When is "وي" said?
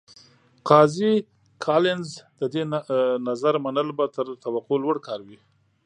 5.27-5.39